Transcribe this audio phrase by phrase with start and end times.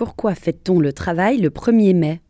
[0.00, 2.22] Pourquoi fête-t-on le travail le 1er mai?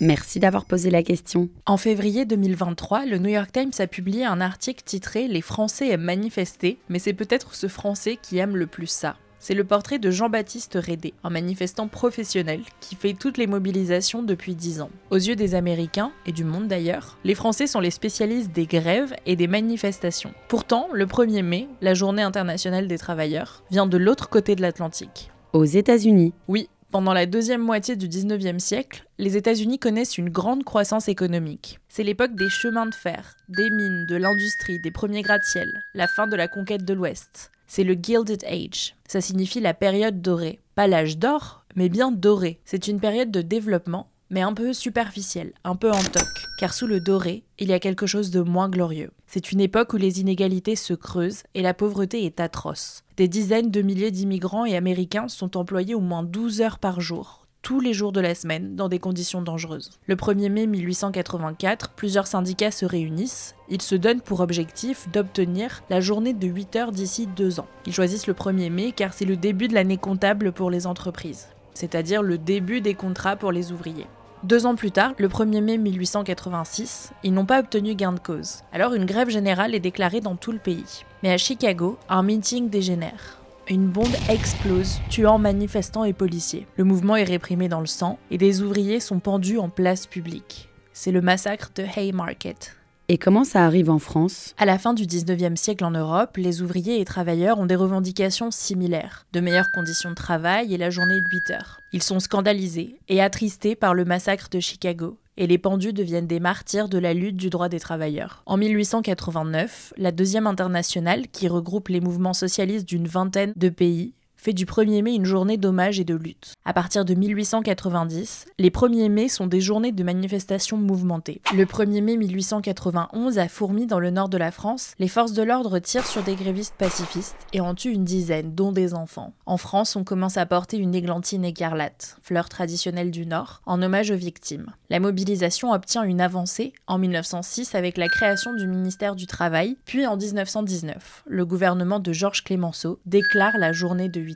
[0.00, 1.50] Merci d'avoir posé la question.
[1.66, 6.00] En février 2023, le New York Times a publié un article titré Les Français aiment
[6.00, 9.16] manifester, mais c'est peut-être ce Français qui aime le plus ça.
[9.38, 14.54] C'est le portrait de Jean-Baptiste Rédé, un manifestant professionnel qui fait toutes les mobilisations depuis
[14.54, 14.90] 10 ans.
[15.10, 19.14] Aux yeux des Américains, et du monde d'ailleurs, les Français sont les spécialistes des grèves
[19.26, 20.32] et des manifestations.
[20.48, 25.30] Pourtant, le 1er mai, la journée internationale des travailleurs, vient de l'autre côté de l'Atlantique.
[25.52, 26.32] Aux États-Unis.
[26.46, 31.78] Oui, pendant la deuxième moitié du 19e siècle, les États-Unis connaissent une grande croissance économique.
[31.88, 36.26] C'est l'époque des chemins de fer, des mines, de l'industrie, des premiers gratte-ciel, la fin
[36.26, 37.50] de la conquête de l'Ouest.
[37.66, 38.94] C'est le Gilded Age.
[39.06, 40.60] Ça signifie la période dorée.
[40.74, 42.60] Pas l'âge d'or, mais bien doré.
[42.64, 46.28] C'est une période de développement, mais un peu superficielle, un peu en toc,
[46.58, 49.10] car sous le doré, il y a quelque chose de moins glorieux.
[49.26, 53.04] C'est une époque où les inégalités se creusent et la pauvreté est atroce.
[53.16, 57.46] Des dizaines de milliers d'immigrants et américains sont employés au moins 12 heures par jour,
[57.62, 59.90] tous les jours de la semaine, dans des conditions dangereuses.
[60.06, 63.54] Le 1er mai 1884, plusieurs syndicats se réunissent.
[63.68, 67.66] Ils se donnent pour objectif d'obtenir la journée de 8 heures d'ici deux ans.
[67.86, 71.48] Ils choisissent le 1er mai car c'est le début de l'année comptable pour les entreprises,
[71.78, 74.08] c'est-à-dire le début des contrats pour les ouvriers.
[74.42, 78.62] Deux ans plus tard, le 1er mai 1886, ils n'ont pas obtenu gain de cause.
[78.72, 81.04] Alors une grève générale est déclarée dans tout le pays.
[81.22, 83.38] Mais à Chicago, un meeting dégénère.
[83.68, 86.66] Une bombe explose, tuant manifestants et policiers.
[86.76, 90.68] Le mouvement est réprimé dans le sang et des ouvriers sont pendus en place publique.
[90.92, 92.77] C'est le massacre de Haymarket.
[93.10, 94.54] Et comment ça arrive en France?
[94.58, 98.50] À la fin du 19e siècle en Europe, les ouvriers et travailleurs ont des revendications
[98.50, 101.80] similaires, de meilleures conditions de travail et la journée de 8 heures.
[101.94, 106.38] Ils sont scandalisés et attristés par le massacre de Chicago, et les pendus deviennent des
[106.38, 108.42] martyrs de la lutte du droit des travailleurs.
[108.44, 114.52] En 1889, la deuxième internationale, qui regroupe les mouvements socialistes d'une vingtaine de pays, fait
[114.52, 116.54] du 1er mai une journée d'hommage et de lutte.
[116.64, 121.42] À partir de 1890, les 1er mai sont des journées de manifestations mouvementées.
[121.54, 125.42] Le 1er mai 1891, à Fourmi, dans le nord de la France, les forces de
[125.42, 129.34] l'ordre tirent sur des grévistes pacifistes et en tuent une dizaine, dont des enfants.
[129.44, 134.12] En France, on commence à porter une églantine écarlate, fleur traditionnelle du Nord, en hommage
[134.12, 134.70] aux victimes.
[134.88, 140.06] La mobilisation obtient une avancée en 1906 avec la création du ministère du Travail, puis
[140.06, 144.27] en 1919, le gouvernement de Georges Clémenceau déclare la journée de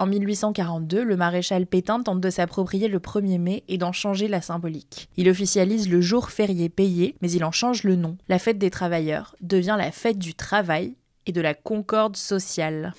[0.00, 4.40] En 1842, le maréchal Pétain tente de s'approprier le 1er mai et d'en changer la
[4.40, 5.08] symbolique.
[5.16, 8.16] Il officialise le jour férié payé, mais il en change le nom.
[8.28, 10.94] La fête des travailleurs devient la fête du travail
[11.26, 12.94] et de la concorde sociale.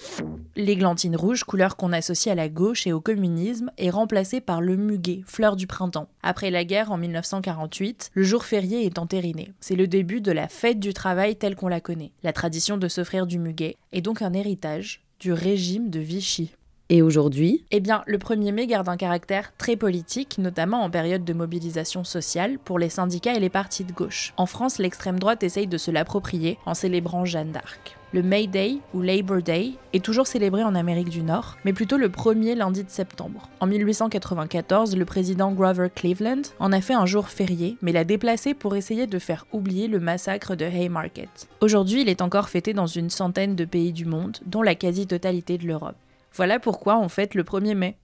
[0.58, 4.76] L'églantine rouge, couleur qu'on associe à la gauche et au communisme, est remplacée par le
[4.76, 6.10] muguet, fleur du printemps.
[6.22, 9.54] Après la guerre en 1948, le jour férié est entériné.
[9.62, 12.12] C'est le début de la fête du travail telle qu'on la connaît.
[12.24, 16.52] La tradition de s'offrir du muguet est donc un héritage du régime de Vichy.
[16.88, 17.66] Et aujourd'hui?
[17.72, 22.04] Eh bien, le 1er mai garde un caractère très politique, notamment en période de mobilisation
[22.04, 24.34] sociale pour les syndicats et les partis de gauche.
[24.38, 27.99] En France, l'extrême droite essaye de se l'approprier en célébrant Jeanne d'Arc.
[28.12, 31.96] Le May Day ou Labor Day est toujours célébré en Amérique du Nord, mais plutôt
[31.96, 33.50] le premier lundi de septembre.
[33.60, 38.56] En 1894, le président Grover Cleveland en a fait un jour férié, mais l'a déplacé
[38.56, 41.48] pour essayer de faire oublier le massacre de Haymarket.
[41.62, 45.60] Aujourd'hui, il est encore fêté dans une centaine de pays du monde, dont la quasi-totalité
[45.60, 45.98] de l'Europe.
[46.34, 47.96] Voilà pourquoi on fête le 1er mai.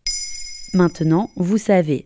[0.74, 2.06] Maintenant, vous savez,